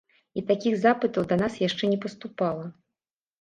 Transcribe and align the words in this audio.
І 0.39 0.43
такіх 0.51 0.77
запытаў 0.85 1.27
да 1.33 1.37
нас 1.43 1.59
яшчэ 1.67 1.91
не 1.93 2.01
паступала. 2.07 2.65